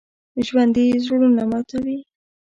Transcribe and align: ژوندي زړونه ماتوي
ژوندي 0.45 0.83
زړونه 1.03 1.43
ماتوي 1.51 1.99